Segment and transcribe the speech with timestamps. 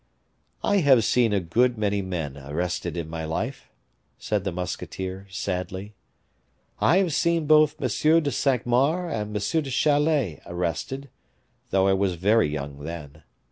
[0.63, 3.69] "I have seen a good many men arrested in my life,"
[4.17, 5.93] said the musketeer, sadly;
[6.79, 8.23] "I have seen both M.
[8.23, 9.61] de Cinq Mars and M.
[9.63, 11.11] de Chalais arrested,
[11.69, 13.21] though I was very young then.